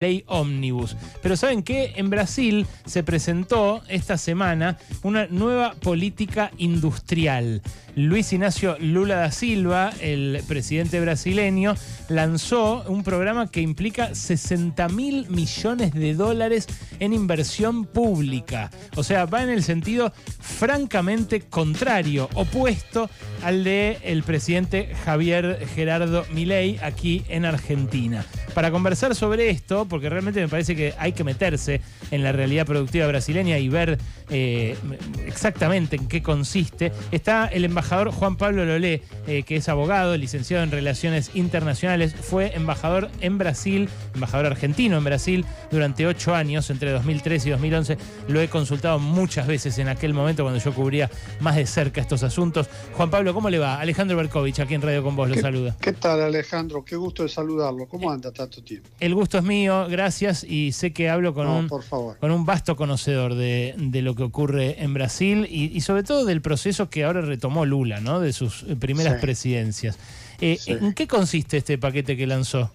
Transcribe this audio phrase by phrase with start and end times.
[0.00, 0.96] ley ómnibus.
[1.22, 1.92] Pero ¿saben qué?
[1.96, 7.60] En Brasil se presentó esta semana una nueva política industrial.
[7.96, 11.74] Luis Ignacio Lula da Silva, el presidente brasileño,
[12.08, 16.66] lanzó un programa que implica 60 mil millones de dólares
[16.98, 18.70] en inversión pública.
[18.96, 23.10] O sea, va en el sentido francamente contrario, opuesto
[23.42, 28.24] al de el presidente Javier Gerardo Milei aquí en Argentina.
[28.54, 31.80] Para conversar sobre esto, porque realmente me parece que hay que meterse
[32.10, 33.98] en la realidad productiva brasileña y ver
[34.30, 34.76] eh,
[35.26, 40.62] exactamente en qué consiste, está el embajador Juan Pablo Lolé, eh, que es abogado, licenciado
[40.62, 46.90] en Relaciones Internacionales, fue embajador en Brasil, embajador argentino en Brasil durante ocho años, entre
[46.90, 47.98] 2003 y 2011.
[48.28, 52.22] Lo he consultado muchas veces en aquel momento cuando yo cubría más de cerca estos
[52.22, 52.68] asuntos.
[52.94, 53.80] Juan Pablo, ¿cómo le va?
[53.80, 55.76] Alejandro Berkovich, aquí en Radio Con Vos, lo saluda.
[55.80, 56.84] ¿Qué tal, Alejandro?
[56.84, 57.86] Qué gusto de saludarlo.
[57.86, 58.88] ¿Cómo anda tanto tiempo?
[59.00, 63.34] El gusto es mío, gracias, y sé que hablo con, un, con un vasto conocedor
[63.34, 68.00] de, lo que ocurre en Brasil y, sobre todo del proceso que ahora retomó Lula,
[68.00, 68.20] ¿no?
[68.20, 69.98] De sus primeras presidencias.
[70.40, 72.70] Eh, ¿En qué consiste este paquete que lanzó?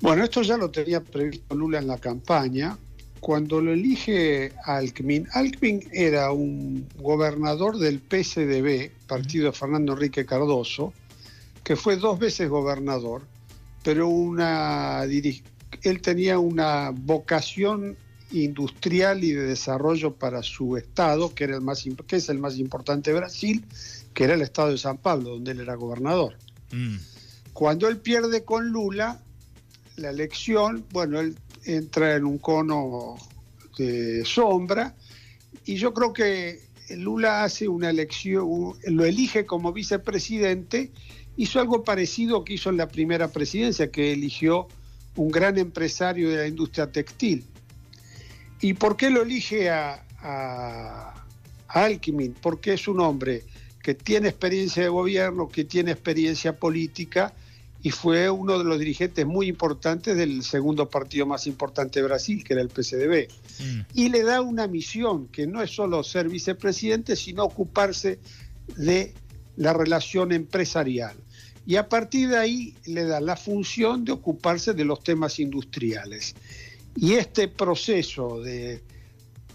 [0.00, 2.76] Bueno, esto ya lo tenía previsto Lula en la campaña.
[3.20, 10.92] Cuando lo elige Alckmin, Alckmin era un gobernador del PSDB, partido de Fernando Enrique Cardoso,
[11.62, 13.22] que fue dos veces gobernador,
[13.84, 17.96] pero una él tenía una vocación
[18.32, 22.58] industrial y de desarrollo para su estado, que, era el más, que es el más
[22.58, 23.64] importante de Brasil,
[24.14, 26.36] que era el estado de San Pablo, donde él era gobernador.
[26.72, 26.96] Mm.
[27.52, 29.20] Cuando él pierde con Lula
[29.96, 33.16] la elección, bueno, él entra en un cono
[33.76, 34.94] de sombra
[35.64, 36.60] y yo creo que
[36.90, 40.90] Lula hace una elección, lo elige como vicepresidente,
[41.36, 44.68] hizo algo parecido que hizo en la primera presidencia, que eligió
[45.16, 47.44] un gran empresario de la industria textil.
[48.62, 51.26] ¿Y por qué lo elige a, a,
[51.68, 52.34] Alckmin?
[52.40, 53.42] Porque es un hombre
[53.82, 57.34] que tiene experiencia de gobierno, que tiene experiencia política
[57.82, 62.44] y fue uno de los dirigentes muy importantes del segundo partido más importante de Brasil,
[62.44, 63.28] que era el PCDB.
[63.58, 63.80] Mm.
[63.94, 68.20] Y le da una misión, que no es solo ser vicepresidente, sino ocuparse
[68.76, 69.12] de
[69.56, 71.16] la relación empresarial
[71.66, 76.34] y a partir de ahí le da la función de ocuparse de los temas industriales.
[76.96, 78.82] Y este proceso de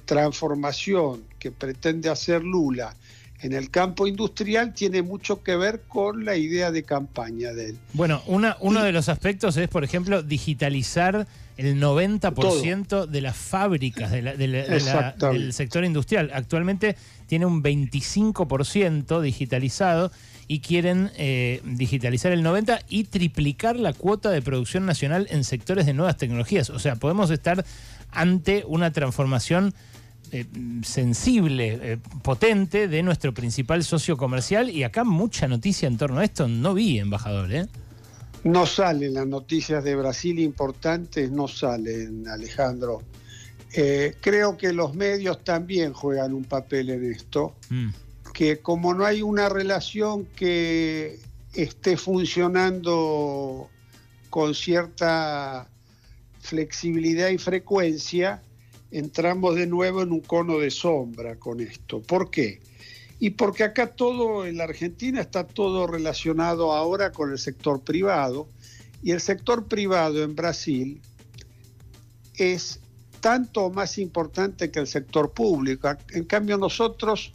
[0.06, 2.96] transformación que pretende hacer Lula
[3.42, 7.78] en el campo industrial tiene mucho que ver con la idea de campaña de él.
[7.94, 11.28] Bueno, una, uno de los aspectos es, por ejemplo, digitalizar
[11.58, 16.32] el 90% de las fábricas del sector industrial.
[16.34, 16.96] Actualmente
[17.28, 20.12] tiene un 25% digitalizado
[20.48, 25.86] y quieren eh, digitalizar el 90% y triplicar la cuota de producción nacional en sectores
[25.86, 26.70] de nuevas tecnologías.
[26.70, 27.66] O sea, podemos estar
[28.12, 29.74] ante una transformación
[30.32, 30.46] eh,
[30.84, 36.24] sensible, eh, potente de nuestro principal socio comercial y acá mucha noticia en torno a
[36.24, 36.48] esto.
[36.48, 37.68] No vi, embajador, ¿eh?
[38.44, 43.02] No salen las noticias de Brasil importantes, no salen, Alejandro.
[44.22, 47.56] creo que los medios también juegan un papel en esto.
[47.70, 47.90] Mm
[48.38, 51.18] que como no hay una relación que
[51.56, 53.68] esté funcionando
[54.30, 55.68] con cierta
[56.40, 58.44] flexibilidad y frecuencia,
[58.92, 62.02] entramos de nuevo en un cono de sombra con esto.
[62.02, 62.62] ¿Por qué?
[63.20, 68.48] Y porque acá todo, en la Argentina está todo relacionado ahora con el sector privado,
[69.04, 71.02] y el sector privado en Brasil
[72.36, 72.80] es
[73.20, 75.90] tanto más importante que el sector público.
[76.12, 77.32] En cambio nosotros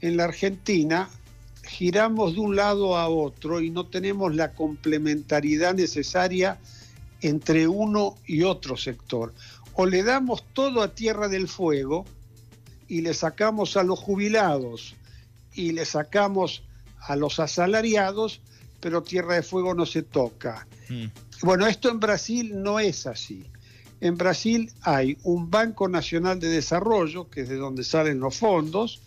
[0.00, 1.08] en la Argentina
[1.62, 6.58] giramos de un lado a otro y no tenemos la complementariedad necesaria
[7.20, 9.34] entre uno y otro sector.
[9.74, 12.04] O le damos todo a Tierra del Fuego
[12.88, 14.94] y le sacamos a los jubilados
[15.54, 16.62] y le sacamos
[17.00, 18.40] a los asalariados,
[18.80, 20.66] pero Tierra del Fuego no se toca.
[20.88, 21.06] Mm.
[21.42, 23.44] Bueno, esto en Brasil no es así.
[24.00, 29.00] En Brasil hay un Banco Nacional de Desarrollo, que es de donde salen los fondos,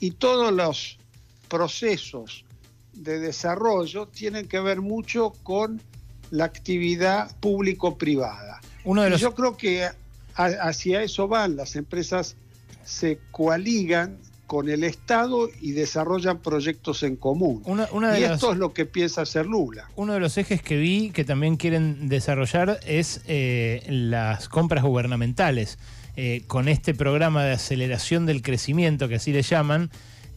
[0.00, 0.98] y todos los
[1.48, 2.44] procesos
[2.92, 5.80] de desarrollo tienen que ver mucho con
[6.30, 8.60] la actividad público-privada.
[8.84, 9.88] Yo creo que
[10.34, 12.36] hacia eso van, las empresas
[12.84, 17.62] se coaligan con el Estado y desarrollan proyectos en común.
[18.18, 19.90] y esto es lo que piensa hacer Lula.
[19.94, 25.78] Uno de los ejes que vi que también quieren desarrollar es eh, las compras gubernamentales.
[26.20, 29.88] Eh, con este programa de aceleración del crecimiento, que así le llaman,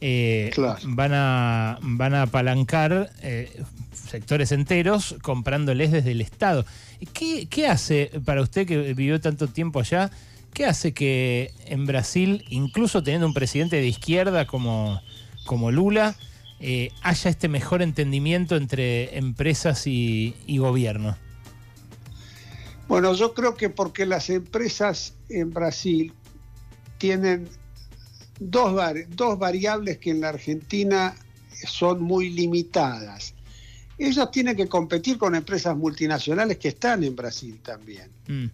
[0.01, 0.51] eh,
[0.83, 3.63] van, a, van a apalancar eh,
[3.94, 6.65] sectores enteros comprándoles desde el Estado.
[7.13, 10.09] ¿Qué, ¿Qué hace para usted que vivió tanto tiempo allá?
[10.53, 15.01] ¿Qué hace que en Brasil, incluso teniendo un presidente de izquierda como,
[15.45, 16.15] como Lula,
[16.59, 21.18] eh, haya este mejor entendimiento entre empresas y, gobierno?
[22.88, 26.13] Bueno, yo creo que porque las empresas en Brasil
[26.98, 27.48] tienen
[28.41, 28.75] dos,
[29.09, 31.15] dos variables que en la Argentina
[31.65, 33.33] son muy limitadas.
[33.97, 38.09] Ellos tienen que competir con empresas multinacionales que están en Brasil también.
[38.27, 38.47] Mm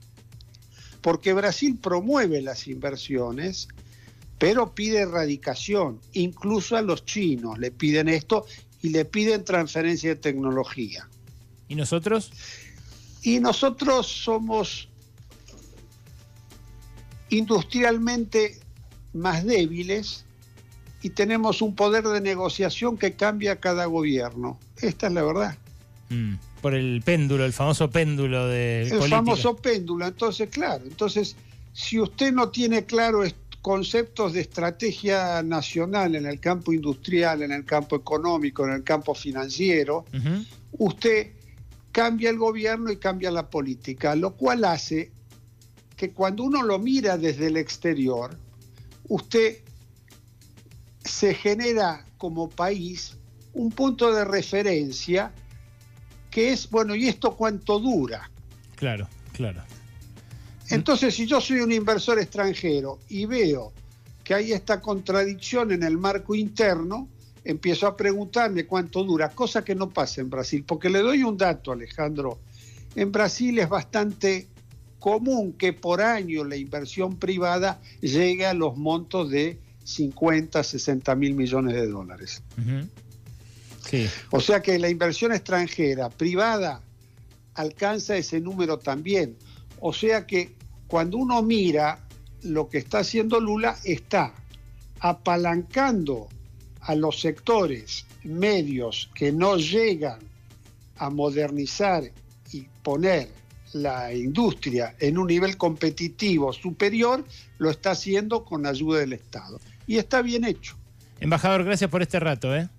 [1.07, 3.69] porque Brasil promueve las inversiones,
[4.37, 8.45] pero pide erradicación, incluso a los chinos le piden esto
[8.81, 11.07] y le piden transferencia de tecnología.
[11.69, 12.31] ¿Y nosotros?
[13.21, 14.89] Y nosotros somos
[17.29, 18.59] industrialmente
[19.13, 20.25] más débiles
[21.01, 24.59] y tenemos un poder de negociación que cambia cada gobierno.
[24.81, 25.57] Esta es la verdad.
[26.09, 28.81] Mm por el péndulo, el famoso péndulo de.
[28.81, 30.83] El famoso péndulo, entonces, claro.
[30.85, 31.35] Entonces,
[31.73, 33.23] si usted no tiene claro
[33.61, 39.13] conceptos de estrategia nacional en el campo industrial, en el campo económico, en el campo
[39.13, 40.05] financiero,
[40.73, 41.31] usted
[41.91, 45.11] cambia el gobierno y cambia la política, lo cual hace
[45.95, 48.37] que cuando uno lo mira desde el exterior,
[49.09, 49.57] usted
[51.03, 53.17] se genera como país
[53.53, 55.31] un punto de referencia
[56.29, 58.29] que es, bueno, ¿y esto cuánto dura?
[58.75, 59.63] Claro, claro.
[60.69, 63.71] Entonces, si yo soy un inversor extranjero y veo
[64.23, 67.07] que hay esta contradicción en el marco interno,
[67.43, 71.37] empiezo a preguntarme cuánto dura, cosa que no pasa en Brasil, porque le doy un
[71.37, 72.39] dato, Alejandro.
[72.93, 74.49] En Brasil es bastante
[74.99, 81.33] común que por año la inversión privada llegue a los montos de 50, 60 mil
[81.33, 82.43] millones de dólares.
[84.31, 86.81] O sea que la inversión extranjera privada
[87.53, 89.37] alcanza ese número también.
[89.79, 90.55] O sea que
[90.87, 92.05] cuando uno mira
[92.43, 94.33] lo que está haciendo Lula, está
[94.99, 96.27] apalancando
[96.81, 100.19] a los sectores medios que no llegan
[100.97, 102.11] a modernizar
[102.51, 103.29] y poner
[103.73, 107.25] la industria en un nivel competitivo superior,
[107.57, 109.59] lo está haciendo con ayuda del Estado.
[109.85, 110.75] Y está bien hecho.
[111.19, 112.55] Embajador, gracias por este rato.
[112.55, 112.69] ¿eh?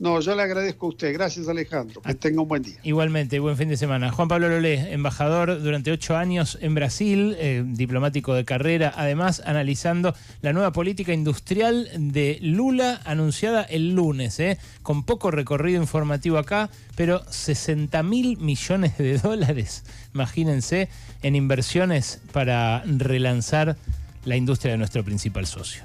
[0.00, 1.12] No, yo le agradezco a usted.
[1.12, 2.00] Gracias, Alejandro.
[2.00, 2.76] Que ah, tenga un buen día.
[2.82, 4.10] Igualmente, buen fin de semana.
[4.10, 10.14] Juan Pablo Lolé, embajador durante ocho años en Brasil, eh, diplomático de carrera, además analizando
[10.40, 16.70] la nueva política industrial de Lula anunciada el lunes, eh, con poco recorrido informativo acá,
[16.96, 20.88] pero 60 mil millones de dólares, imagínense,
[21.22, 23.76] en inversiones para relanzar
[24.24, 25.84] la industria de nuestro principal socio.